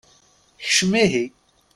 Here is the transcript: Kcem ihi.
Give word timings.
Kcem 0.67 0.93
ihi. 1.03 1.23